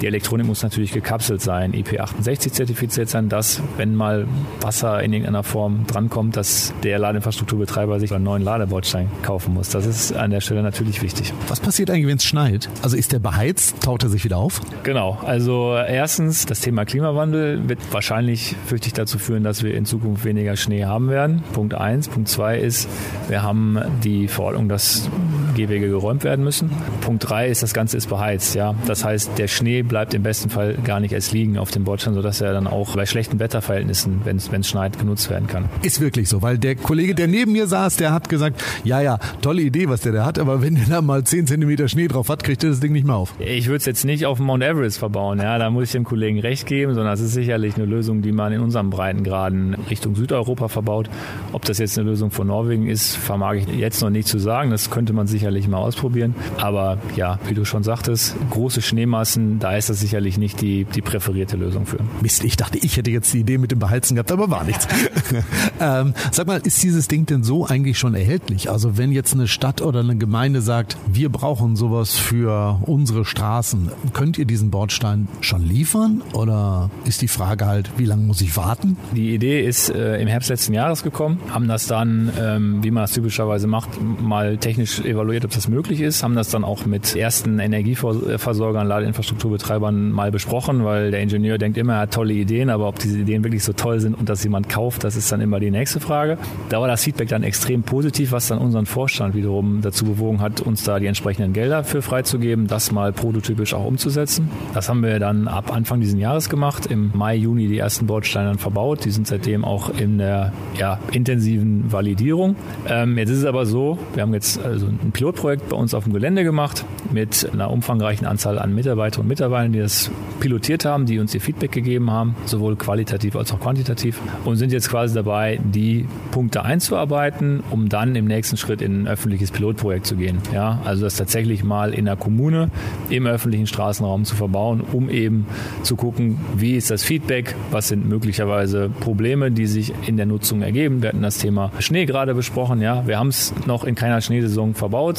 Die 0.00 0.06
Elektronik 0.06 0.46
muss 0.46 0.62
natürlich 0.62 0.92
gekapselt 0.92 1.40
sein, 1.40 1.72
IP68 1.72 2.52
zertifiziert 2.52 3.08
sein, 3.08 3.28
dass, 3.28 3.62
wenn 3.76 3.94
mal 3.94 4.26
Wasser 4.60 5.02
in 5.02 5.12
irgendeiner 5.12 5.42
Form 5.42 5.86
drankommt, 5.86 6.36
dass 6.36 6.74
der 6.82 6.98
Ladeinfrastrukturbetreiber 6.98 8.00
sich 8.00 8.12
einen 8.12 8.24
neuen 8.24 8.42
Ladebordstein 8.42 9.08
kaufen 9.22 9.54
muss. 9.54 9.70
Das 9.70 9.86
ist 9.86 10.12
an 10.12 10.30
der 10.30 10.40
Stelle 10.40 10.62
natürlich 10.62 11.02
wichtig. 11.02 11.32
Was 11.48 11.60
passiert 11.60 11.90
eigentlich, 11.90 12.06
wenn 12.06 12.18
es 12.18 12.24
schneit? 12.24 12.68
Also 12.82 12.96
ist 12.96 13.12
der 13.12 13.18
beheizt? 13.18 13.80
Taut 13.82 14.02
er 14.02 14.08
sich 14.08 14.24
wieder 14.24 14.36
auf? 14.36 14.60
Genau. 14.82 15.18
Also 15.24 15.74
erstens, 15.76 16.46
das 16.46 16.60
Thema 16.60 16.84
Klimawandel 16.84 17.68
wird 17.68 17.80
wahrscheinlich 17.92 18.56
fürchte 18.66 18.88
ich 18.88 18.92
dazu 18.92 19.18
führen, 19.18 19.44
dass 19.44 19.62
wir 19.62 19.74
in 19.74 19.84
Zukunft 19.84 20.24
weniger 20.24 20.56
Schnee 20.56 20.84
haben 20.84 21.08
werden. 21.08 21.42
Punkt 21.52 21.74
eins. 21.74 22.08
Punkt 22.08 22.28
zwei 22.28 22.58
ist, 22.58 22.88
wir 23.28 23.42
haben 23.42 23.78
die 24.02 24.28
Verordnung, 24.28 24.68
dass 24.68 25.08
Gehwege 25.54 25.88
geräumt 25.88 26.24
werden 26.24 26.44
müssen. 26.44 26.70
Punkt 27.00 27.28
drei 27.28 27.48
ist, 27.48 27.62
das 27.62 27.72
Ganze 27.74 27.96
ist 27.96 28.08
beheizt. 28.08 28.54
Ja, 28.54 28.74
das 28.86 29.04
heißt, 29.04 29.38
der 29.38 29.48
Schnee 29.48 29.82
bleibt 29.82 30.14
im 30.14 30.22
besten 30.22 30.50
Fall 30.50 30.74
gar 30.84 31.00
nicht 31.00 31.12
erst 31.12 31.32
liegen 31.32 31.58
auf 31.58 31.70
dem 31.70 31.84
Bordstein, 31.84 32.14
sodass 32.14 32.40
er 32.40 32.52
dann 32.52 32.66
auch 32.66 32.94
bei 32.96 33.06
schlechten 33.06 33.38
Wetterverhältnissen, 33.38 34.22
wenn 34.24 34.36
es 34.36 34.68
schneit, 34.68 34.98
genutzt 34.98 35.30
werden 35.30 35.46
kann. 35.46 35.68
Ist 35.82 36.00
wirklich 36.00 36.28
so, 36.28 36.42
weil 36.42 36.58
der 36.58 36.76
Kollege, 36.76 37.14
der 37.14 37.28
neben 37.28 37.52
mir 37.52 37.66
saß, 37.66 37.96
der 37.96 38.12
hat 38.12 38.28
gesagt, 38.28 38.62
ja, 38.84 39.00
ja, 39.00 39.18
tolle 39.42 39.62
Idee, 39.62 39.88
was 39.88 40.00
der 40.00 40.12
da 40.12 40.24
hat, 40.24 40.38
aber 40.38 40.62
wenn 40.62 40.74
der 40.74 40.86
da 40.86 41.02
mal 41.02 41.24
10 41.24 41.46
cm 41.46 41.88
Schnee 41.88 42.08
drauf 42.08 42.28
hat, 42.28 42.44
kriegt 42.44 42.62
er 42.64 42.70
das 42.70 42.80
Ding 42.80 42.92
nicht 42.92 43.06
mehr 43.06 43.16
auf. 43.16 43.34
Ich 43.38 43.66
würde 43.66 43.78
es 43.78 43.86
jetzt 43.86 44.04
nicht 44.04 44.26
auf 44.26 44.38
Mount 44.38 44.62
Everest 44.62 44.98
verbauen, 44.98 45.38
ja, 45.38 45.58
da 45.58 45.70
muss 45.70 45.84
ich 45.84 45.92
dem 45.92 46.04
Kollegen 46.04 46.40
recht 46.40 46.66
geben, 46.66 46.94
sondern 46.94 47.12
es 47.14 47.20
ist 47.20 47.32
sicherlich 47.32 47.76
eine 47.76 47.84
Lösung, 47.84 48.22
die 48.22 48.32
man 48.32 48.52
in 48.52 48.60
unseren 48.60 48.90
Breitengraden 48.90 49.74
Richtung 49.90 50.14
Südeuropa 50.14 50.68
verbaut. 50.68 51.08
Ob 51.52 51.64
das 51.64 51.78
jetzt 51.78 51.98
eine 51.98 52.08
Lösung 52.08 52.30
von 52.30 52.46
Norwegen 52.46 52.88
ist, 52.88 53.16
vermag 53.16 53.54
ich 53.54 53.66
jetzt 53.68 54.02
noch 54.02 54.10
nicht 54.10 54.28
zu 54.28 54.38
sagen. 54.38 54.70
Das 54.70 54.90
könnte 54.90 55.12
man 55.12 55.26
sicherlich 55.44 55.68
mal 55.68 55.76
ausprobieren. 55.76 56.34
Aber 56.56 56.96
ja, 57.16 57.38
wie 57.46 57.52
du 57.52 57.66
schon 57.66 57.82
sagtest, 57.82 58.34
große 58.50 58.80
Schneemassen, 58.80 59.58
da 59.58 59.76
ist 59.76 59.90
das 59.90 60.00
sicherlich 60.00 60.38
nicht 60.38 60.62
die, 60.62 60.86
die 60.86 61.02
präferierte 61.02 61.58
Lösung 61.58 61.84
für. 61.84 61.98
Mist, 62.22 62.44
ich 62.44 62.56
dachte, 62.56 62.78
ich 62.78 62.96
hätte 62.96 63.10
jetzt 63.10 63.34
die 63.34 63.40
Idee 63.40 63.58
mit 63.58 63.70
dem 63.70 63.78
Beheizen 63.78 64.14
gehabt, 64.14 64.32
aber 64.32 64.48
war 64.48 64.64
nichts. 64.64 64.88
ähm, 65.80 66.14
sag 66.32 66.46
mal, 66.46 66.62
ist 66.64 66.82
dieses 66.82 67.08
Ding 67.08 67.26
denn 67.26 67.44
so 67.44 67.66
eigentlich 67.66 67.98
schon 67.98 68.14
erhältlich? 68.14 68.70
Also 68.70 68.96
wenn 68.96 69.12
jetzt 69.12 69.34
eine 69.34 69.46
Stadt 69.46 69.82
oder 69.82 70.00
eine 70.00 70.16
Gemeinde 70.16 70.62
sagt, 70.62 70.96
wir 71.12 71.28
brauchen 71.28 71.76
sowas 71.76 72.14
für 72.14 72.80
unsere 72.86 73.26
Straßen, 73.26 73.90
könnt 74.14 74.38
ihr 74.38 74.46
diesen 74.46 74.70
Bordstein 74.70 75.28
schon 75.42 75.62
liefern? 75.62 76.22
Oder 76.32 76.90
ist 77.04 77.20
die 77.20 77.28
Frage 77.28 77.66
halt, 77.66 77.90
wie 77.98 78.06
lange 78.06 78.22
muss 78.22 78.40
ich 78.40 78.56
warten? 78.56 78.96
Die 79.12 79.34
Idee 79.34 79.62
ist 79.62 79.90
äh, 79.90 80.16
im 80.22 80.26
Herbst 80.28 80.48
letzten 80.48 80.72
Jahres 80.72 81.02
gekommen, 81.02 81.38
haben 81.50 81.68
das 81.68 81.86
dann, 81.86 82.32
ähm, 82.40 82.82
wie 82.82 82.90
man 82.90 83.02
das 83.02 83.12
typischerweise 83.12 83.66
macht, 83.66 83.90
mal 84.00 84.56
technisch 84.56 85.00
evaluiert 85.00 85.33
evaluiert, 85.34 85.44
ob 85.44 85.50
das 85.52 85.68
möglich 85.68 86.00
ist, 86.00 86.22
haben 86.22 86.34
das 86.34 86.50
dann 86.50 86.64
auch 86.64 86.86
mit 86.86 87.16
ersten 87.16 87.58
Energieversorgern, 87.58 88.86
Ladeinfrastrukturbetreibern 88.86 90.10
mal 90.10 90.30
besprochen, 90.30 90.84
weil 90.84 91.10
der 91.10 91.20
Ingenieur 91.20 91.58
denkt 91.58 91.76
immer, 91.76 91.94
er 91.94 92.00
hat 92.00 92.14
tolle 92.14 92.34
Ideen, 92.34 92.70
aber 92.70 92.88
ob 92.88 92.98
diese 92.98 93.18
Ideen 93.18 93.42
wirklich 93.44 93.64
so 93.64 93.72
toll 93.72 94.00
sind 94.00 94.14
und 94.14 94.28
dass 94.28 94.44
jemand 94.44 94.68
kauft, 94.68 95.04
das 95.04 95.16
ist 95.16 95.30
dann 95.32 95.40
immer 95.40 95.60
die 95.60 95.70
nächste 95.70 96.00
Frage. 96.00 96.38
Da 96.68 96.80
war 96.80 96.88
das 96.88 97.04
Feedback 97.04 97.28
dann 97.28 97.42
extrem 97.42 97.82
positiv, 97.82 98.32
was 98.32 98.48
dann 98.48 98.58
unseren 98.58 98.86
Vorstand 98.86 99.34
wiederum 99.34 99.80
dazu 99.82 100.04
bewogen 100.04 100.40
hat, 100.40 100.60
uns 100.60 100.84
da 100.84 100.98
die 100.98 101.06
entsprechenden 101.06 101.52
Gelder 101.52 101.84
für 101.84 102.02
freizugeben, 102.02 102.66
das 102.66 102.92
mal 102.92 103.12
prototypisch 103.12 103.74
auch 103.74 103.84
umzusetzen. 103.84 104.48
Das 104.72 104.88
haben 104.88 105.02
wir 105.02 105.18
dann 105.18 105.48
ab 105.48 105.74
Anfang 105.74 106.00
dieses 106.00 106.18
Jahres 106.18 106.48
gemacht, 106.48 106.86
im 106.86 107.10
Mai, 107.14 107.36
Juni 107.36 107.68
die 107.68 107.78
ersten 107.78 108.06
Bordsteine 108.06 108.48
dann 108.48 108.58
verbaut. 108.58 109.04
Die 109.04 109.10
sind 109.10 109.26
seitdem 109.26 109.64
auch 109.64 109.90
in 109.98 110.18
der 110.18 110.52
ja, 110.78 110.98
intensiven 111.12 111.92
Validierung. 111.92 112.56
Ähm, 112.88 113.18
jetzt 113.18 113.30
ist 113.30 113.38
es 113.38 113.44
aber 113.44 113.66
so, 113.66 113.98
wir 114.14 114.22
haben 114.22 114.34
jetzt 114.34 114.62
also 114.62 114.86
ein 114.86 115.12
Pilotprojekt 115.24 115.70
bei 115.70 115.76
uns 115.76 115.94
auf 115.94 116.04
dem 116.04 116.12
Gelände 116.12 116.44
gemacht 116.44 116.84
mit 117.10 117.48
einer 117.50 117.70
umfangreichen 117.70 118.26
Anzahl 118.26 118.58
an 118.58 118.74
Mitarbeiterinnen 118.74 119.24
und 119.24 119.28
Mitarbeitern, 119.28 119.72
die 119.72 119.78
das 119.78 120.10
pilotiert 120.38 120.84
haben, 120.84 121.06
die 121.06 121.18
uns 121.18 121.34
ihr 121.34 121.40
Feedback 121.40 121.72
gegeben 121.72 122.10
haben, 122.10 122.36
sowohl 122.44 122.76
qualitativ 122.76 123.34
als 123.34 123.50
auch 123.50 123.58
quantitativ 123.58 124.20
und 124.44 124.56
sind 124.56 124.70
jetzt 124.70 124.90
quasi 124.90 125.14
dabei, 125.14 125.58
die 125.64 126.06
Punkte 126.30 126.62
einzuarbeiten, 126.62 127.62
um 127.70 127.88
dann 127.88 128.14
im 128.16 128.26
nächsten 128.26 128.58
Schritt 128.58 128.82
in 128.82 129.04
ein 129.04 129.08
öffentliches 129.08 129.50
Pilotprojekt 129.50 130.06
zu 130.06 130.16
gehen. 130.16 130.40
Ja, 130.52 130.82
also 130.84 131.04
das 131.04 131.16
tatsächlich 131.16 131.64
mal 131.64 131.94
in 131.94 132.04
der 132.04 132.16
Kommune 132.16 132.68
im 133.08 133.26
öffentlichen 133.26 133.66
Straßenraum 133.66 134.26
zu 134.26 134.34
verbauen, 134.34 134.82
um 134.92 135.08
eben 135.08 135.46
zu 135.84 135.96
gucken, 135.96 136.38
wie 136.54 136.76
ist 136.76 136.90
das 136.90 137.02
Feedback, 137.02 137.54
was 137.70 137.88
sind 137.88 138.06
möglicherweise 138.06 138.90
Probleme, 139.00 139.50
die 139.50 139.66
sich 139.66 139.94
in 140.06 140.18
der 140.18 140.26
Nutzung 140.26 140.60
ergeben. 140.60 141.00
Wir 141.00 141.10
hatten 141.10 141.22
das 141.22 141.38
Thema 141.38 141.72
Schnee 141.78 142.04
gerade 142.04 142.34
besprochen. 142.34 142.82
Ja, 142.82 143.06
wir 143.06 143.18
haben 143.18 143.28
es 143.28 143.54
noch 143.64 143.84
in 143.84 143.94
keiner 143.94 144.20
Schneesaison 144.20 144.74
verbaut. 144.74 145.13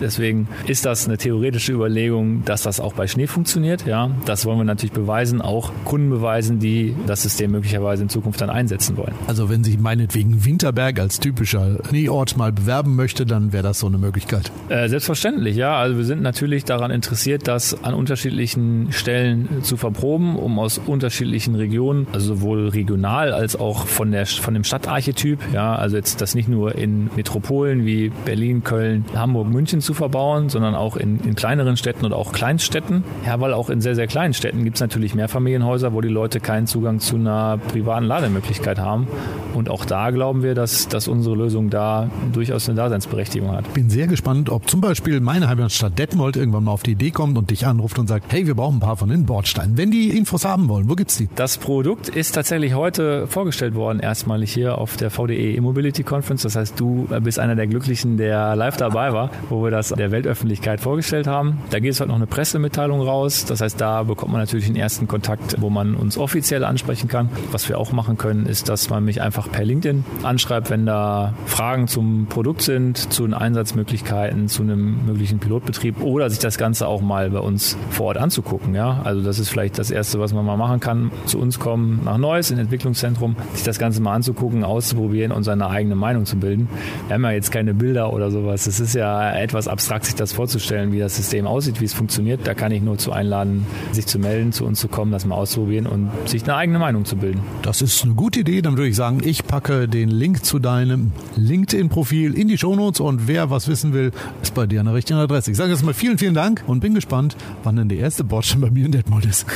Deswegen 0.00 0.48
ist 0.66 0.86
das 0.86 1.06
eine 1.06 1.18
theoretische 1.18 1.72
Überlegung, 1.72 2.42
dass 2.44 2.62
das 2.62 2.80
auch 2.80 2.94
bei 2.94 3.06
Schnee 3.06 3.26
funktioniert. 3.26 3.86
Ja, 3.86 4.10
das 4.24 4.46
wollen 4.46 4.58
wir 4.58 4.64
natürlich 4.64 4.92
beweisen, 4.92 5.42
auch 5.42 5.72
Kunden 5.84 6.08
beweisen, 6.10 6.58
die 6.58 6.94
das 7.06 7.22
System 7.22 7.50
möglicherweise 7.50 8.04
in 8.04 8.08
Zukunft 8.08 8.40
dann 8.40 8.50
einsetzen 8.50 8.96
wollen. 8.96 9.12
Also 9.26 9.50
wenn 9.50 9.62
sich 9.62 9.78
meinetwegen 9.78 10.44
Winterberg 10.44 10.98
als 10.98 11.20
typischer 11.20 11.78
Schneeort 11.88 12.36
mal 12.36 12.52
bewerben 12.52 12.96
möchte, 12.96 13.26
dann 13.26 13.52
wäre 13.52 13.62
das 13.62 13.80
so 13.80 13.88
eine 13.88 13.98
Möglichkeit. 13.98 14.50
Äh, 14.68 14.88
selbstverständlich, 14.88 15.56
ja. 15.56 15.76
Also 15.76 15.98
wir 15.98 16.04
sind 16.04 16.22
natürlich 16.22 16.64
daran 16.64 16.90
interessiert, 16.90 17.46
das 17.46 17.84
an 17.84 17.92
unterschiedlichen 17.92 18.92
Stellen 18.92 19.62
zu 19.62 19.76
verproben, 19.76 20.36
um 20.36 20.58
aus 20.58 20.78
unterschiedlichen 20.78 21.54
Regionen, 21.54 22.06
also 22.12 22.34
sowohl 22.36 22.68
regional 22.68 23.32
als 23.32 23.56
auch 23.56 23.86
von 23.86 24.12
der 24.12 24.26
von 24.26 24.54
dem 24.54 24.64
Stadtarchetyp, 24.64 25.40
ja, 25.52 25.74
also 25.74 25.96
jetzt 25.96 26.20
das 26.20 26.34
nicht 26.34 26.48
nur 26.48 26.74
in 26.74 27.10
Metropolen 27.16 27.84
wie 27.84 28.10
Berlin, 28.24 28.62
Köln, 28.62 29.04
Hamburg, 29.14 29.39
München 29.44 29.80
zu 29.80 29.94
verbauen, 29.94 30.48
sondern 30.48 30.74
auch 30.74 30.96
in, 30.96 31.20
in 31.20 31.34
kleineren 31.34 31.76
Städten 31.76 32.04
und 32.04 32.12
auch 32.12 32.32
Kleinstädten. 32.32 33.04
Ja, 33.26 33.40
weil 33.40 33.52
auch 33.52 33.70
in 33.70 33.80
sehr, 33.80 33.94
sehr 33.94 34.06
kleinen 34.06 34.34
Städten 34.34 34.64
gibt 34.64 34.76
es 34.76 34.80
natürlich 34.80 35.14
Mehrfamilienhäuser, 35.14 35.92
wo 35.92 36.00
die 36.00 36.08
Leute 36.08 36.40
keinen 36.40 36.66
Zugang 36.66 37.00
zu 37.00 37.16
einer 37.16 37.58
privaten 37.58 38.04
Lademöglichkeit 38.06 38.78
haben. 38.78 39.06
Und 39.54 39.68
auch 39.68 39.84
da 39.84 40.10
glauben 40.10 40.42
wir, 40.42 40.54
dass, 40.54 40.88
dass 40.88 41.08
unsere 41.08 41.36
Lösung 41.36 41.70
da 41.70 42.08
durchaus 42.32 42.68
eine 42.68 42.76
Daseinsberechtigung 42.76 43.52
hat. 43.52 43.72
Bin 43.74 43.90
sehr 43.90 44.06
gespannt, 44.06 44.50
ob 44.50 44.68
zum 44.68 44.80
Beispiel 44.80 45.20
meine 45.20 45.48
Heimatstadt 45.48 45.98
Detmold 45.98 46.36
irgendwann 46.36 46.64
mal 46.64 46.72
auf 46.72 46.82
die 46.82 46.92
Idee 46.92 47.10
kommt 47.10 47.36
und 47.36 47.50
dich 47.50 47.66
anruft 47.66 47.98
und 47.98 48.06
sagt, 48.06 48.32
hey, 48.32 48.46
wir 48.46 48.54
brauchen 48.54 48.76
ein 48.76 48.80
paar 48.80 48.96
von 48.96 49.08
den 49.08 49.26
Bordsteinen. 49.26 49.76
Wenn 49.76 49.90
die 49.90 50.16
Infos 50.16 50.44
haben 50.44 50.68
wollen, 50.68 50.88
wo 50.88 50.94
gibt's 50.94 51.16
die? 51.16 51.28
Das 51.34 51.58
Produkt 51.58 52.08
ist 52.08 52.32
tatsächlich 52.32 52.74
heute 52.74 53.26
vorgestellt 53.26 53.74
worden, 53.74 54.00
erstmalig 54.00 54.52
hier 54.52 54.78
auf 54.78 54.96
der 54.96 55.10
VDE 55.10 55.56
E-Mobility 55.56 56.02
Conference. 56.02 56.42
Das 56.42 56.56
heißt, 56.56 56.78
du 56.78 57.08
bist 57.22 57.38
einer 57.38 57.56
der 57.56 57.66
Glücklichen, 57.66 58.16
der 58.16 58.56
live 58.56 58.76
dabei 58.76 59.12
war, 59.12 59.29
wo 59.48 59.62
wir 59.62 59.70
das 59.70 59.88
der 59.88 60.10
Weltöffentlichkeit 60.10 60.80
vorgestellt 60.80 61.26
haben. 61.26 61.58
Da 61.70 61.80
geht 61.80 61.92
es 61.92 62.00
heute 62.00 62.08
noch 62.08 62.16
eine 62.16 62.26
Pressemitteilung 62.26 63.00
raus. 63.00 63.44
Das 63.44 63.60
heißt, 63.60 63.80
da 63.80 64.02
bekommt 64.02 64.32
man 64.32 64.40
natürlich 64.40 64.66
den 64.66 64.76
ersten 64.76 65.08
Kontakt, 65.08 65.56
wo 65.60 65.70
man 65.70 65.94
uns 65.94 66.18
offiziell 66.18 66.64
ansprechen 66.64 67.08
kann. 67.08 67.28
Was 67.52 67.68
wir 67.68 67.78
auch 67.78 67.92
machen 67.92 68.16
können, 68.16 68.46
ist, 68.46 68.68
dass 68.68 68.90
man 68.90 69.04
mich 69.04 69.22
einfach 69.22 69.50
per 69.50 69.64
LinkedIn 69.64 70.04
anschreibt, 70.22 70.70
wenn 70.70 70.86
da 70.86 71.34
Fragen 71.46 71.88
zum 71.88 72.26
Produkt 72.28 72.62
sind, 72.62 73.12
zu 73.12 73.24
den 73.24 73.34
Einsatzmöglichkeiten, 73.34 74.48
zu 74.48 74.62
einem 74.62 75.06
möglichen 75.06 75.38
Pilotbetrieb 75.38 76.02
oder 76.02 76.30
sich 76.30 76.38
das 76.38 76.58
Ganze 76.58 76.86
auch 76.86 77.00
mal 77.00 77.30
bei 77.30 77.40
uns 77.40 77.76
vor 77.90 78.06
Ort 78.06 78.18
anzugucken. 78.18 78.74
Ja? 78.74 79.00
Also 79.04 79.22
das 79.22 79.38
ist 79.38 79.48
vielleicht 79.48 79.78
das 79.78 79.90
Erste, 79.90 80.20
was 80.20 80.32
man 80.32 80.44
mal 80.44 80.56
machen 80.56 80.80
kann. 80.80 81.10
Zu 81.26 81.38
uns 81.38 81.58
kommen 81.58 82.00
nach 82.04 82.18
Neuss, 82.18 82.50
in 82.50 82.58
Entwicklungszentrum, 82.58 83.36
sich 83.54 83.64
das 83.64 83.78
Ganze 83.78 84.00
mal 84.00 84.14
anzugucken, 84.14 84.64
auszuprobieren 84.64 85.32
und 85.32 85.44
seine 85.44 85.68
eigene 85.68 85.94
Meinung 85.94 86.26
zu 86.26 86.36
bilden. 86.36 86.68
Wir 87.06 87.14
haben 87.14 87.24
ja 87.24 87.32
jetzt 87.32 87.50
keine 87.50 87.74
Bilder 87.74 88.12
oder 88.12 88.30
sowas. 88.30 88.66
Es 88.66 88.80
ist 88.80 88.94
ja 88.94 89.09
etwas 89.34 89.68
abstrakt, 89.68 90.04
sich 90.04 90.14
das 90.14 90.32
vorzustellen, 90.32 90.92
wie 90.92 90.98
das 90.98 91.16
System 91.16 91.46
aussieht, 91.46 91.80
wie 91.80 91.84
es 91.84 91.94
funktioniert. 91.94 92.46
Da 92.46 92.54
kann 92.54 92.72
ich 92.72 92.82
nur 92.82 92.98
zu 92.98 93.12
einladen, 93.12 93.66
sich 93.92 94.06
zu 94.06 94.18
melden, 94.18 94.52
zu 94.52 94.64
uns 94.64 94.80
zu 94.80 94.88
kommen, 94.88 95.12
das 95.12 95.24
mal 95.24 95.34
auszuprobieren 95.34 95.86
und 95.86 96.10
sich 96.26 96.42
eine 96.44 96.54
eigene 96.54 96.78
Meinung 96.78 97.04
zu 97.04 97.16
bilden. 97.16 97.40
Das 97.62 97.82
ist 97.82 98.04
eine 98.04 98.14
gute 98.14 98.40
Idee. 98.40 98.62
Dann 98.62 98.76
würde 98.76 98.88
ich 98.88 98.96
sagen, 98.96 99.20
ich 99.24 99.46
packe 99.46 99.88
den 99.88 100.08
Link 100.08 100.44
zu 100.44 100.58
deinem 100.58 101.12
LinkedIn-Profil 101.36 102.34
in 102.34 102.48
die 102.48 102.58
Shownotes 102.58 103.00
und 103.00 103.28
wer 103.28 103.50
was 103.50 103.68
wissen 103.68 103.92
will, 103.92 104.12
ist 104.42 104.54
bei 104.54 104.66
dir 104.66 104.80
an 104.80 104.86
der 104.86 104.94
richtigen 104.94 105.18
Adresse. 105.18 105.50
Ich 105.50 105.56
sage 105.56 105.70
jetzt 105.70 105.84
mal 105.84 105.94
vielen, 105.94 106.18
vielen 106.18 106.34
Dank 106.34 106.62
und 106.66 106.80
bin 106.80 106.94
gespannt, 106.94 107.36
wann 107.62 107.76
denn 107.76 107.88
der 107.88 107.98
erste 107.98 108.24
Bordstein 108.24 108.60
bei 108.60 108.70
mir 108.70 108.86
in 108.86 108.92
Detmold 108.92 109.26
ist. 109.26 109.46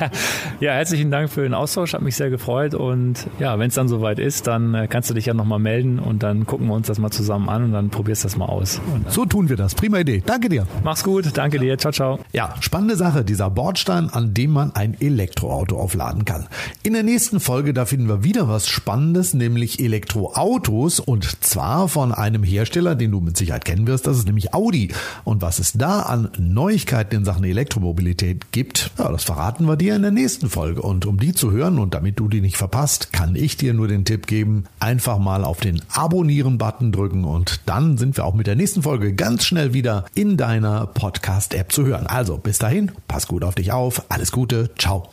ja, 0.60 0.72
herzlichen 0.72 1.10
Dank 1.10 1.30
für 1.30 1.42
den 1.42 1.54
Austausch, 1.54 1.94
hat 1.94 2.02
mich 2.02 2.16
sehr 2.16 2.30
gefreut 2.30 2.74
und 2.74 3.26
ja, 3.38 3.58
wenn 3.58 3.68
es 3.68 3.74
dann 3.74 3.88
soweit 3.88 4.18
ist, 4.18 4.46
dann 4.46 4.74
äh, 4.74 4.86
kannst 4.88 5.10
du 5.10 5.14
dich 5.14 5.26
ja 5.26 5.34
nochmal 5.34 5.58
melden 5.58 5.98
und 5.98 6.22
dann 6.22 6.46
gucken 6.46 6.66
wir 6.68 6.74
uns 6.74 6.86
das 6.86 6.98
mal 6.98 7.10
zusammen 7.10 7.48
an 7.48 7.64
und 7.64 7.72
dann 7.72 7.90
probierst 7.90 8.24
du 8.24 8.26
das 8.26 8.36
mal 8.36 8.46
aus. 8.46 8.80
So 9.08 9.24
tun 9.26 9.48
wir 9.48 9.56
das. 9.56 9.74
Prima 9.74 9.98
Idee. 9.98 10.22
Danke 10.24 10.48
dir. 10.48 10.66
Mach's 10.84 11.04
gut. 11.04 11.30
Danke 11.34 11.58
dir. 11.58 11.78
Ciao, 11.78 11.92
ciao. 11.92 12.20
Ja, 12.32 12.54
spannende 12.60 12.96
Sache. 12.96 13.24
Dieser 13.24 13.50
Bordstein, 13.50 14.10
an 14.10 14.34
dem 14.34 14.50
man 14.50 14.74
ein 14.74 14.96
Elektroauto 15.00 15.78
aufladen 15.78 16.24
kann. 16.24 16.46
In 16.82 16.92
der 16.92 17.02
nächsten 17.02 17.40
Folge, 17.40 17.72
da 17.72 17.86
finden 17.86 18.08
wir 18.08 18.24
wieder 18.24 18.48
was 18.48 18.68
Spannendes, 18.68 19.34
nämlich 19.34 19.80
Elektroautos 19.80 21.00
und 21.00 21.44
zwar 21.44 21.88
von 21.88 22.12
einem 22.12 22.42
Hersteller, 22.42 22.94
den 22.94 23.10
du 23.10 23.20
mit 23.20 23.36
Sicherheit 23.36 23.64
kennen 23.64 23.86
wirst. 23.86 24.06
Das 24.06 24.18
ist 24.18 24.26
nämlich 24.26 24.54
Audi. 24.54 24.92
Und 25.24 25.42
was 25.42 25.58
es 25.58 25.72
da 25.72 26.00
an 26.00 26.30
Neuigkeiten 26.38 27.16
in 27.16 27.24
Sachen 27.24 27.44
Elektromobilität 27.44 28.52
gibt, 28.52 28.90
ja, 28.98 29.10
das 29.10 29.24
verraten 29.24 29.66
wir 29.66 29.76
dir 29.76 29.96
in 29.96 30.02
der 30.02 30.10
nächsten 30.10 30.48
Folge. 30.48 30.82
Und 30.82 31.06
um 31.06 31.18
die 31.18 31.32
zu 31.32 31.50
hören 31.50 31.78
und 31.78 31.94
damit 31.94 32.18
du 32.18 32.28
die 32.28 32.40
nicht 32.40 32.56
verpasst, 32.56 33.12
kann 33.12 33.34
ich 33.36 33.56
dir 33.56 33.74
nur 33.74 33.88
den 33.88 34.04
Tipp 34.04 34.26
geben, 34.26 34.64
einfach 34.78 35.18
mal 35.18 35.44
auf 35.44 35.60
den 35.60 35.82
Abonnieren-Button 35.92 36.92
drücken 36.92 37.24
und 37.24 37.60
dann 37.66 37.98
sind 37.98 38.16
wir 38.16 38.24
auch 38.24 38.34
mit 38.34 38.46
der 38.46 38.56
nächsten 38.56 38.82
Folge 38.90 39.14
ganz 39.14 39.44
schnell 39.44 39.72
wieder 39.72 40.04
in 40.16 40.36
deiner 40.36 40.84
Podcast-App 40.84 41.70
zu 41.70 41.86
hören. 41.86 42.08
Also 42.08 42.38
bis 42.38 42.58
dahin, 42.58 42.90
pass 43.06 43.28
gut 43.28 43.44
auf 43.44 43.54
dich 43.54 43.70
auf, 43.70 44.02
alles 44.08 44.32
Gute, 44.32 44.74
ciao. 44.76 45.08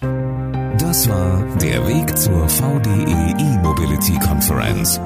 Das 0.80 1.08
war 1.08 1.44
der 1.62 1.88
Weg 1.88 2.18
zur 2.18 2.50
VDE 2.50 3.36
E-Mobility 3.38 4.18
Conference. 4.18 5.00